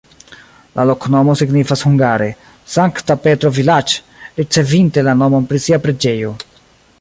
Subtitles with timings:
[0.77, 2.29] La loknomo signifas hungare:
[2.77, 3.95] Sankta Petro-vilaĝ',
[4.41, 6.35] ricevinte la nomon pri sia preĝejo.